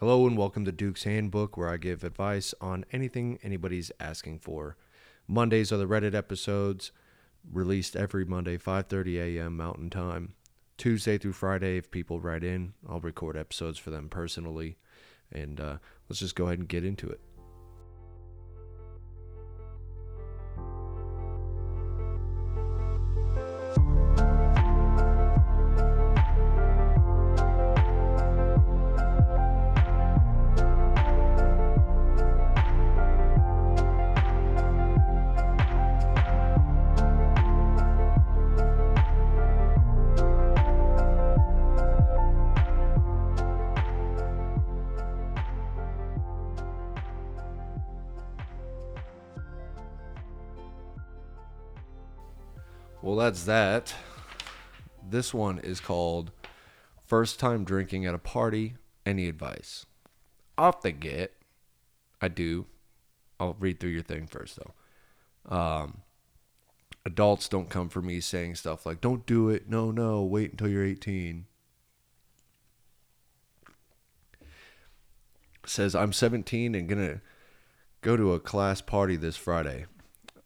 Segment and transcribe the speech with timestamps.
[0.00, 4.76] Hello and welcome to Duke's Handbook, where I give advice on anything anybody's asking for.
[5.26, 6.92] Mondays are the Reddit episodes,
[7.52, 9.56] released every Monday, 5:30 a.m.
[9.56, 10.34] Mountain Time.
[10.76, 14.76] Tuesday through Friday, if people write in, I'll record episodes for them personally.
[15.32, 15.78] And uh,
[16.08, 17.20] let's just go ahead and get into it.
[53.28, 53.94] That's that.
[55.06, 56.30] This one is called
[57.04, 58.76] First Time Drinking at a Party.
[59.04, 59.84] Any advice?
[60.56, 61.34] Off the get,
[62.22, 62.64] I do.
[63.38, 65.54] I'll read through your thing first, though.
[65.54, 65.98] Um,
[67.04, 69.68] adults don't come for me saying stuff like, don't do it.
[69.68, 71.44] No, no, wait until you're 18.
[75.66, 77.20] Says, I'm 17 and going to
[78.00, 79.84] go to a class party this Friday.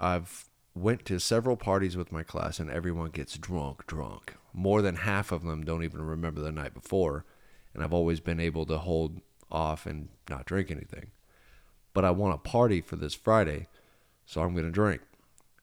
[0.00, 0.49] I've
[0.80, 4.34] went to several parties with my class and everyone gets drunk drunk.
[4.52, 7.24] More than half of them don't even remember the night before
[7.72, 9.20] and i've always been able to hold
[9.50, 11.10] off and not drink anything.
[11.92, 13.68] But i want a party for this friday
[14.26, 15.02] so i'm going to drink.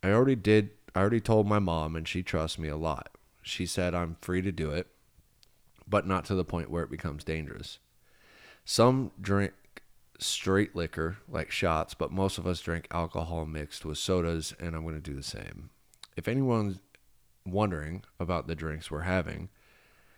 [0.03, 3.09] I already did i already told my mom and she trusts me a lot.
[3.41, 4.87] She said i'm free to do it
[5.87, 7.79] but not to the point where it becomes dangerous.
[8.65, 9.53] Some drink
[10.19, 14.83] straight liquor like shots, but most of us drink alcohol mixed with sodas, and I'm
[14.83, 15.69] going to do the same.
[16.15, 16.79] If anyone's
[17.45, 19.49] wondering about the drinks we're having,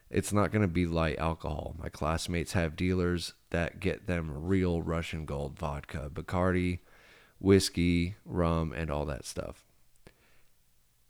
[0.10, 1.76] it's not going to be light alcohol.
[1.78, 6.80] My classmates have dealers that get them real Russian gold vodka, Bacardi,
[7.40, 9.66] whiskey, rum, and all that stuff.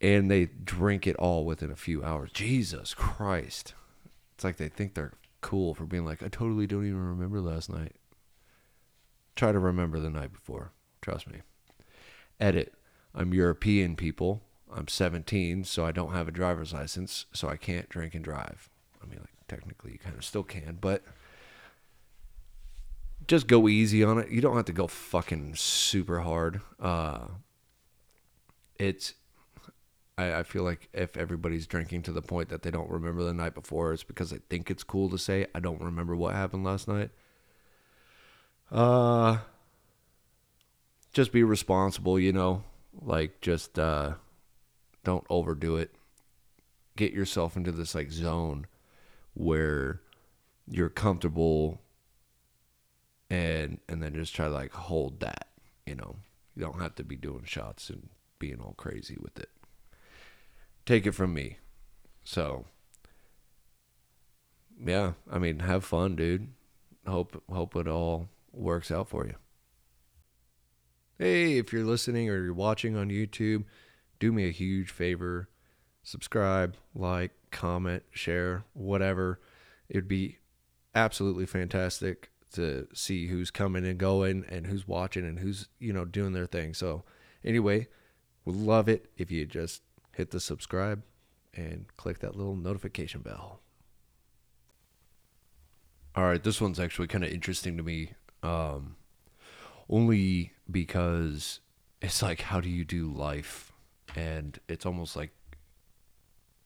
[0.01, 2.31] And they drink it all within a few hours.
[2.31, 3.73] Jesus Christ.
[4.35, 7.69] It's like they think they're cool for being like, I totally don't even remember last
[7.69, 7.95] night.
[9.39, 10.73] Try to remember the night before.
[11.01, 11.39] Trust me.
[12.41, 12.73] Edit.
[13.15, 14.41] I'm European people.
[14.69, 18.69] I'm 17, so I don't have a driver's license, so I can't drink and drive.
[19.01, 21.03] I mean, like technically you kind of still can, but
[23.29, 24.29] just go easy on it.
[24.29, 26.59] You don't have to go fucking super hard.
[26.77, 27.27] Uh,
[28.77, 29.13] it's
[30.17, 33.33] I, I feel like if everybody's drinking to the point that they don't remember the
[33.33, 36.65] night before, it's because they think it's cool to say I don't remember what happened
[36.65, 37.11] last night.
[38.71, 39.39] Uh,
[41.13, 42.63] just be responsible, you know.
[43.01, 44.13] Like, just uh,
[45.03, 45.91] don't overdo it.
[46.95, 48.67] Get yourself into this like zone
[49.33, 50.01] where
[50.69, 51.79] you're comfortable,
[53.29, 55.47] and and then just try to like hold that.
[55.85, 56.17] You know,
[56.55, 59.49] you don't have to be doing shots and being all crazy with it.
[60.85, 61.57] Take it from me.
[62.23, 62.65] So,
[64.83, 66.49] yeah, I mean, have fun, dude.
[67.07, 69.35] Hope hope it all works out for you.
[71.17, 73.65] Hey, if you're listening or you're watching on YouTube,
[74.19, 75.49] do me a huge favor.
[76.03, 79.39] Subscribe, like, comment, share, whatever.
[79.89, 80.39] It'd be
[80.95, 86.05] absolutely fantastic to see who's coming and going and who's watching and who's, you know,
[86.05, 86.73] doing their thing.
[86.73, 87.03] So,
[87.43, 87.87] anyway,
[88.45, 89.81] would love it if you just
[90.13, 91.03] hit the subscribe
[91.53, 93.61] and click that little notification bell.
[96.15, 98.13] All right, this one's actually kind of interesting to me
[98.43, 98.95] um,
[99.89, 101.59] only because
[102.01, 103.71] it's like, how do you do life?
[104.15, 105.31] And it's almost like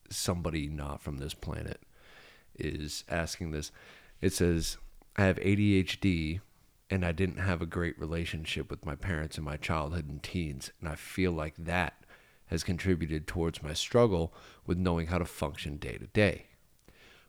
[0.10, 1.82] somebody not from this planet
[2.58, 3.72] is asking this.
[4.22, 4.78] It says,
[5.16, 6.40] I have ADHD
[6.90, 10.72] and I didn't have a great relationship with my parents in my childhood and teens.
[10.80, 12.06] And I feel like that
[12.48, 14.34] has contributed towards my struggle
[14.66, 16.48] with knowing how to function day to day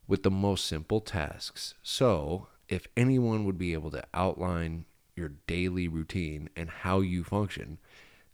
[0.06, 1.74] with the most simple tasks.
[1.82, 4.84] So if anyone would be able to outline
[5.16, 7.78] your daily routine and how you function,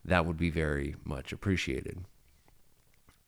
[0.05, 2.05] that would be very much appreciated.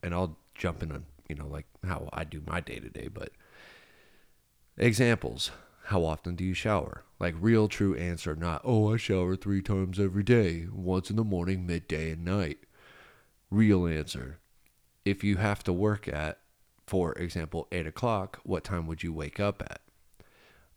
[0.03, 3.09] And I'll jump in on, you know, like how I do my day to day,
[3.13, 3.31] but
[4.77, 5.51] examples.
[5.87, 7.05] How often do you shower?
[7.19, 11.25] Like real true answer, not, oh, I shower three times every day, once in the
[11.25, 12.59] morning, midday, and night.
[13.51, 14.39] Real answer.
[15.05, 16.39] If you have to work at,
[16.87, 19.81] for example, eight o'clock, what time would you wake up at?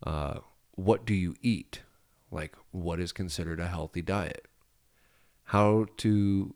[0.06, 0.40] Uh,
[0.72, 1.82] what do you eat?
[2.32, 4.48] Like, what is considered a healthy diet?
[5.46, 6.54] How to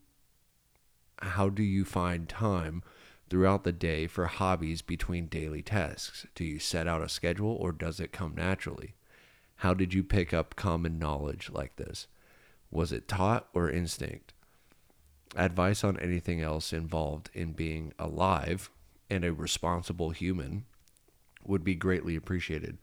[1.21, 2.81] how do you find time
[3.29, 6.25] throughout the day for hobbies between daily tasks?
[6.33, 8.95] Do you set out a schedule or does it come naturally?
[9.57, 12.07] How did you pick up common knowledge like this?
[12.71, 14.33] Was it taught or instinct?
[15.35, 18.69] Advice on anything else involved in being alive
[19.09, 20.65] and a responsible human
[21.45, 22.77] would be greatly appreciated.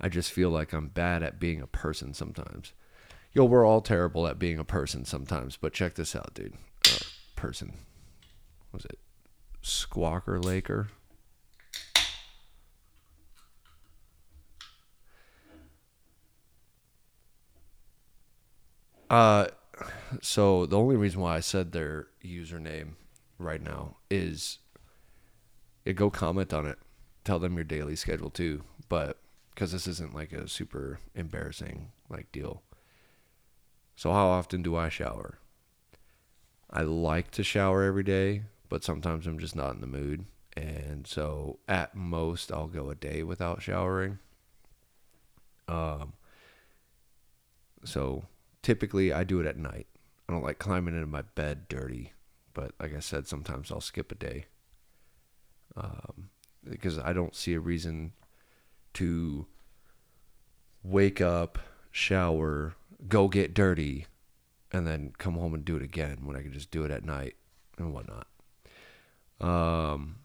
[0.00, 2.72] I just feel like I'm bad at being a person sometimes.
[3.32, 6.54] Yo, we're all terrible at being a person sometimes, but check this out, dude.
[6.86, 6.98] Uh,
[7.36, 7.74] person.
[8.72, 8.98] Was it
[9.62, 10.88] Squawker Laker?
[19.10, 19.46] Uh,
[20.20, 22.92] so the only reason why I said their username
[23.38, 24.58] right now is
[25.84, 26.78] yeah, go comment on it.
[27.24, 29.18] Tell them your daily schedule too, but
[29.58, 32.62] because this isn't like a super embarrassing like deal.
[33.96, 35.40] So how often do I shower?
[36.70, 40.26] I like to shower every day, but sometimes I'm just not in the mood.
[40.56, 44.20] And so at most I'll go a day without showering.
[45.66, 46.12] Um
[47.84, 48.26] so
[48.62, 49.88] typically I do it at night.
[50.28, 52.12] I don't like climbing into my bed dirty,
[52.54, 54.44] but like I said, sometimes I'll skip a day
[55.76, 56.30] um,
[56.62, 58.12] because I don't see a reason
[58.94, 59.46] to
[60.82, 61.58] wake up,
[61.90, 62.74] shower,
[63.08, 64.06] go get dirty,
[64.72, 67.04] and then come home and do it again when I can just do it at
[67.04, 67.36] night
[67.78, 68.26] and whatnot.
[69.40, 70.16] Um,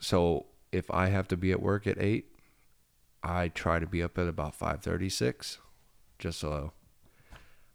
[0.00, 2.26] so if I have to be at work at eight,
[3.22, 5.58] I try to be up at about five thirty six,
[6.18, 6.72] just so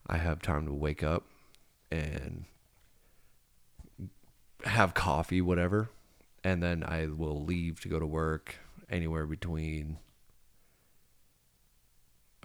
[0.08, 1.26] I have time to wake up
[1.92, 2.46] and
[4.64, 5.90] have coffee, whatever,
[6.44, 8.56] and then I will leave to go to work
[8.94, 9.98] anywhere between.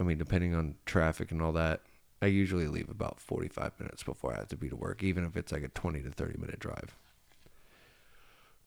[0.01, 1.83] I mean, depending on traffic and all that,
[2.23, 5.37] I usually leave about 45 minutes before I have to be to work, even if
[5.37, 6.97] it's like a 20 to 30 minute drive.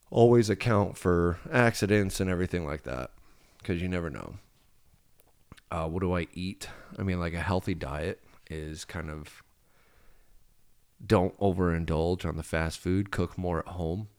[0.10, 3.12] Always account for accidents and everything like that
[3.58, 4.36] because you never know.
[5.70, 6.68] Uh, what do I eat?
[7.00, 9.42] I mean, like a healthy diet is kind of
[11.06, 14.10] don't overindulge on the fast food, cook more at home.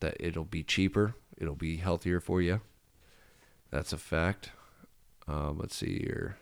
[0.00, 2.60] That it'll be cheaper, it'll be healthier for you.
[3.70, 4.50] That's a fact.
[5.28, 6.36] Um, let's see here.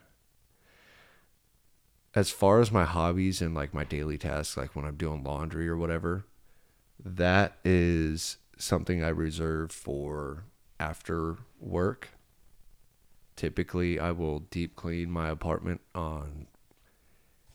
[2.14, 5.68] As far as my hobbies and like my daily tasks, like when I'm doing laundry
[5.68, 6.24] or whatever,
[7.04, 10.44] that is something I reserve for
[10.80, 12.08] after work.
[13.36, 16.48] Typically, I will deep clean my apartment on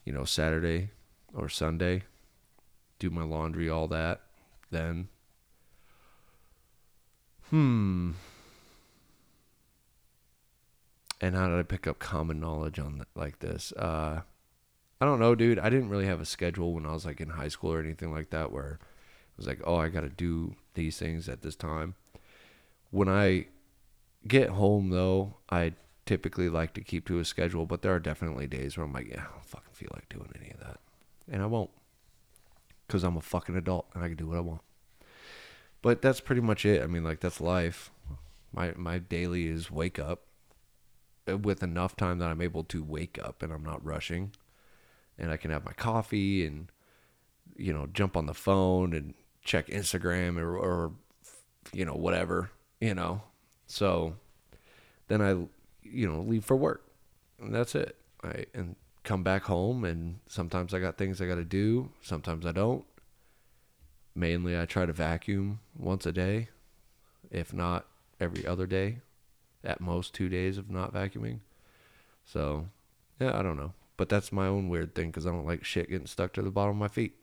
[0.04, 0.90] you know, Saturday
[1.32, 2.04] or Sunday,
[2.98, 4.20] do my laundry, all that.
[4.70, 5.08] Then,
[7.50, 8.12] hmm.
[11.20, 13.72] And how did I pick up common knowledge on like this?
[13.72, 14.22] Uh,
[15.00, 15.58] I don't know, dude.
[15.58, 18.12] I didn't really have a schedule when I was like in high school or anything
[18.12, 18.78] like that where
[19.34, 21.94] it was like, oh, I got to do these things at this time.
[22.90, 23.46] When I
[24.26, 25.72] get home, though, I
[26.06, 29.08] typically like to keep to a schedule, but there are definitely days where I'm like,
[29.08, 30.78] yeah, I don't fucking feel like doing any of that.
[31.30, 31.70] And I won't.
[32.86, 34.60] Because I'm a fucking adult and I can do what I want.
[35.82, 36.82] But that's pretty much it.
[36.82, 37.90] I mean, like, that's life.
[38.52, 40.20] My, my daily is wake up
[41.26, 44.32] with enough time that I'm able to wake up and I'm not rushing.
[45.18, 46.70] And I can have my coffee and,
[47.56, 50.92] you know, jump on the phone and check Instagram or, or
[51.72, 52.50] you know, whatever,
[52.80, 53.22] you know.
[53.66, 54.16] So
[55.08, 55.46] then I
[55.84, 56.84] you know, leave for work.
[57.38, 57.96] And that's it.
[58.22, 62.46] I and come back home and sometimes I got things I got to do, sometimes
[62.46, 62.84] I don't.
[64.14, 66.48] Mainly I try to vacuum once a day,
[67.30, 67.86] if not
[68.18, 68.98] every other day.
[69.64, 71.40] At most 2 days of not vacuuming.
[72.24, 72.68] So,
[73.18, 73.72] yeah, I don't know.
[73.96, 76.50] But that's my own weird thing cuz I don't like shit getting stuck to the
[76.50, 77.16] bottom of my feet.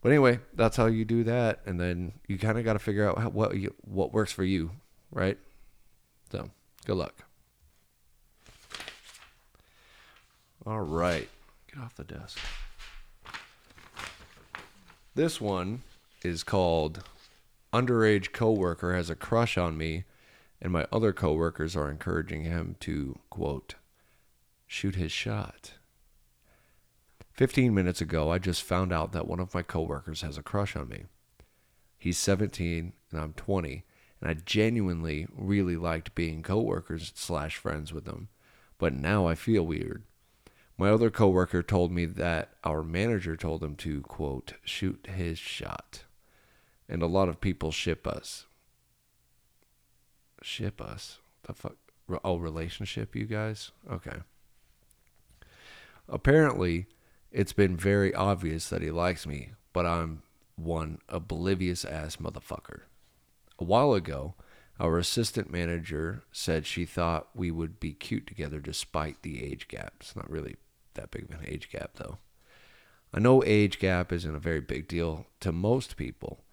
[0.00, 3.08] But anyway, that's how you do that and then you kind of got to figure
[3.08, 4.72] out how, what you, what works for you,
[5.10, 5.38] right?
[6.30, 6.50] So,
[6.86, 7.24] good luck.
[10.64, 11.28] All right.
[11.72, 12.38] Get off the desk.
[15.14, 15.82] This one
[16.24, 17.02] is called
[17.72, 20.04] Underage Coworker Has a Crush on Me,
[20.62, 23.74] and my other coworkers are encouraging him to, quote,
[24.64, 25.72] shoot his shot.
[27.32, 30.76] 15 minutes ago, I just found out that one of my coworkers has a crush
[30.76, 31.06] on me.
[31.98, 33.84] He's 17 and I'm 20,
[34.20, 38.28] and I genuinely really liked being coworkers slash friends with him.
[38.78, 40.04] But now I feel weird.
[40.78, 46.04] My other coworker told me that our manager told him to, quote, shoot his shot.
[46.88, 48.46] And a lot of people ship us.
[50.42, 51.18] Ship us?
[51.44, 51.76] The fuck?
[52.24, 53.70] Oh, relationship, you guys?
[53.90, 54.18] Okay.
[56.08, 56.86] Apparently,
[57.30, 60.22] it's been very obvious that he likes me, but I'm
[60.56, 62.82] one oblivious ass motherfucker.
[63.58, 64.34] A while ago,
[64.82, 69.94] Our assistant manager said she thought we would be cute together despite the age gap.
[70.00, 70.56] It's not really
[70.94, 72.18] that big of an age gap, though.
[73.14, 76.44] I know age gap isn't a very big deal to most people,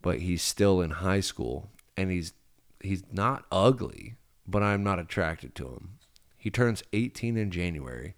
[0.00, 2.32] but he's still in high school and he's
[2.80, 4.16] he's not ugly,
[4.46, 5.98] but I'm not attracted to him.
[6.36, 8.14] He turns 18 in January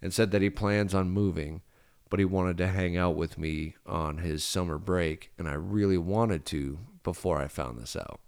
[0.00, 1.62] and said that he plans on moving,
[2.08, 5.98] but he wanted to hang out with me on his summer break, and I really
[5.98, 8.20] wanted to before I found this out.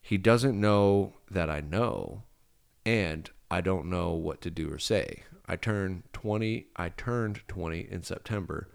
[0.00, 2.22] He doesn't know that I know,
[2.86, 5.24] and I don't know what to do or say.
[5.46, 8.68] I turned 20, I turned 20 in September.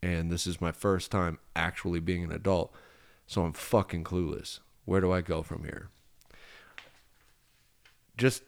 [0.00, 2.72] And this is my first time actually being an adult.
[3.32, 4.60] So I'm fucking clueless.
[4.84, 5.88] Where do I go from here?
[8.14, 8.42] Just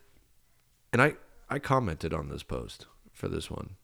[0.93, 1.15] and I
[1.49, 3.77] I commented on this post for this one.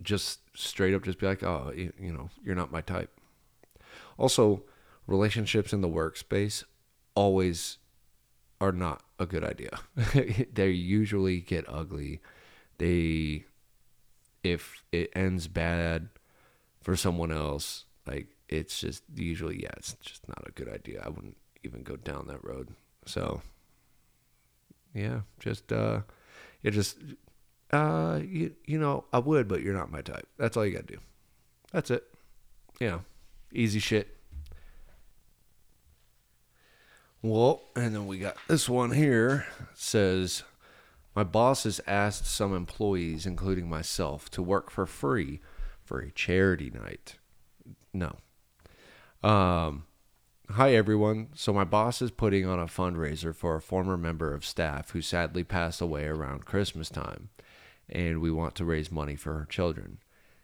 [0.00, 3.10] Just straight up just be like, "Oh, you, you know, you're not my type."
[4.16, 4.62] Also,
[5.06, 6.64] relationships in the workspace
[7.14, 7.76] always
[8.62, 9.78] are not a good idea.
[10.54, 12.22] they usually get ugly.
[12.78, 13.44] They
[14.42, 16.08] if it ends bad
[16.80, 21.02] for someone else, like it's just usually yeah, it's just not a good idea.
[21.04, 22.68] I wouldn't even go down that road.
[23.06, 23.42] So
[24.94, 26.00] yeah, just uh
[26.62, 26.98] it just
[27.72, 30.28] uh you you know, I would, but you're not my type.
[30.38, 31.00] That's all you got to do.
[31.72, 32.04] That's it.
[32.78, 33.00] Yeah.
[33.52, 34.16] Easy shit.
[37.22, 40.42] Well, and then we got this one here it says
[41.14, 45.40] my boss has asked some employees, including myself, to work for free
[45.84, 47.16] for a charity night.
[47.92, 48.16] No.
[49.22, 49.84] Um,
[50.50, 51.28] hi, everyone.
[51.34, 55.00] So, my boss is putting on a fundraiser for a former member of staff who
[55.00, 57.28] sadly passed away around Christmas time,
[57.88, 59.98] and we want to raise money for her children.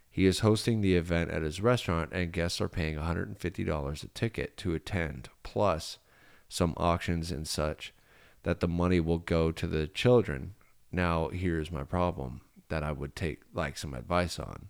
[0.09, 4.55] He is hosting the event at his restaurant, and guests are paying $150 a ticket
[4.57, 5.97] to attend, plus
[6.47, 7.93] some auctions and such,
[8.43, 10.55] that the money will go to the children.
[10.89, 14.69] Now, here's my problem that I would take like some advice on.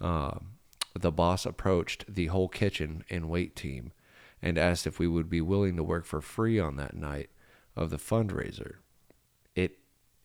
[0.00, 0.57] Um,
[1.00, 3.92] the boss approached the whole kitchen and wait team
[4.40, 7.30] and asked if we would be willing to work for free on that night
[7.76, 8.76] of the fundraiser.
[9.54, 9.78] It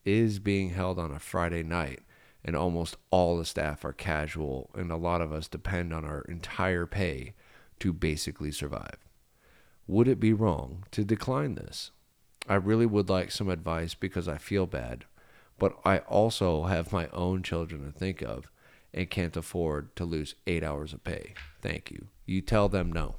[0.04, 2.00] is being held on a Friday night,
[2.44, 6.22] and almost all the staff are casual, and a lot of us depend on our
[6.22, 7.34] entire pay
[7.80, 8.98] to basically survive.
[9.86, 11.90] Would it be wrong to decline this?
[12.48, 15.04] I really would like some advice because I feel bad,
[15.58, 18.50] but I also have my own children to think of
[18.94, 21.34] and can't afford to lose eight hours of pay.
[21.60, 22.06] Thank you.
[22.24, 23.16] You tell them no.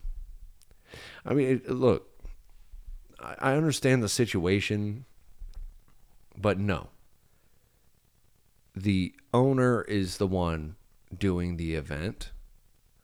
[1.26, 2.08] I mean, look,
[3.20, 5.06] I understand the situation,
[6.38, 6.90] but no.
[8.76, 10.76] The owner is the one
[11.16, 12.32] doing the event.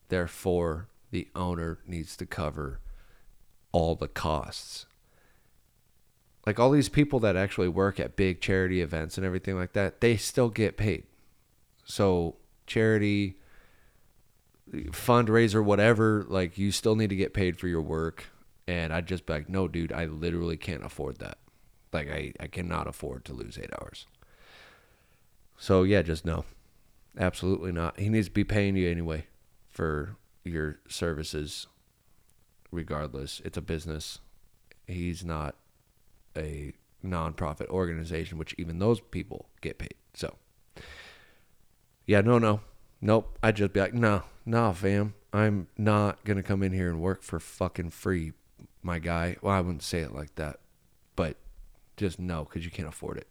[0.09, 2.79] Therefore, the owner needs to cover
[3.71, 4.85] all the costs.
[6.45, 10.01] Like all these people that actually work at big charity events and everything like that,
[10.01, 11.03] they still get paid.
[11.85, 12.35] So,
[12.71, 13.35] charity,
[14.73, 18.25] fundraiser, whatever, like you still need to get paid for your work.
[18.67, 21.37] And I'd just be like, no, dude, I literally can't afford that.
[21.91, 24.05] Like, I, I cannot afford to lose eight hours.
[25.57, 26.45] So, yeah, just no.
[27.19, 27.99] Absolutely not.
[27.99, 29.25] He needs to be paying you anyway
[29.69, 31.67] for your services
[32.71, 33.41] regardless.
[33.43, 34.19] It's a business.
[34.87, 35.55] He's not
[36.37, 36.71] a
[37.03, 39.95] nonprofit organization, which even those people get paid.
[40.13, 40.35] So,
[42.05, 42.61] yeah, no, no,
[42.99, 43.37] nope.
[43.41, 45.13] I'd just be like, no, nah, fam.
[45.33, 48.33] I'm not gonna come in here and work for fucking free,
[48.83, 49.37] my guy.
[49.41, 50.59] Well, I wouldn't say it like that,
[51.15, 51.37] but
[51.95, 53.27] just no, because you can't afford it.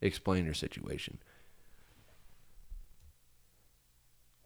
[0.00, 1.18] Explain your situation.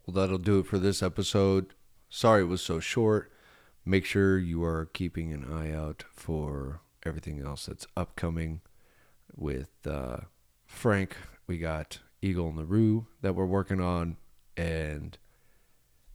[0.06, 1.74] Well, that'll do it for this episode.
[2.08, 3.32] Sorry it was so short.
[3.84, 8.60] Make sure you are keeping an eye out for everything else that's upcoming
[9.34, 10.18] with uh,
[10.66, 11.16] Frank.
[11.46, 14.16] We got Eagle and the Roo that we're working on.
[14.56, 15.16] And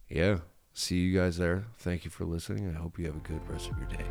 [0.08, 0.38] yeah,
[0.72, 1.66] see you guys there.
[1.78, 2.68] Thank you for listening.
[2.68, 4.04] I hope you have a good rest of your day.